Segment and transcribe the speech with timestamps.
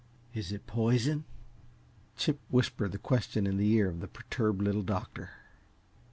[0.33, 1.25] "Is it poison?"
[2.17, 5.29] Chip whispered the question in the ear of the perturbed Little Doctor.